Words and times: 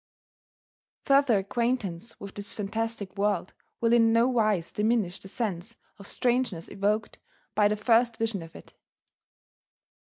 Further 1.05 1.37
acquaintance 1.37 2.19
with 2.19 2.33
this 2.33 2.55
fantastic 2.55 3.15
world 3.19 3.53
will 3.79 3.93
in 3.93 4.11
nowise 4.11 4.71
diminish 4.71 5.19
the 5.19 5.27
sense 5.27 5.75
of 5.99 6.07
strangeness 6.07 6.69
evoked 6.69 7.19
by 7.53 7.67
the 7.67 7.75
first 7.75 8.17
vision 8.17 8.41
of 8.41 8.55
it. 8.55 8.73